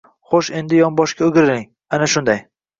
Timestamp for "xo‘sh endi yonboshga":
0.29-1.29